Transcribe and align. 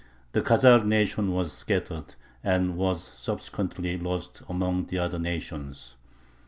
The 0.31 0.41
Khazar 0.41 0.83
nation 0.83 1.31
was 1.31 1.53
scattered, 1.53 2.15
and 2.43 2.75
was 2.75 3.03
subsequently 3.03 3.99
lost 3.99 4.41
among 4.49 4.87
the 4.87 4.97
other 4.97 5.19
nations. 5.19 5.95